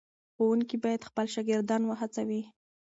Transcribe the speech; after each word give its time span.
ښوونکي 0.33 0.75
باید 0.83 1.07
خپل 1.09 1.25
شاګردان 1.33 1.81
وهڅوي. 1.85 2.41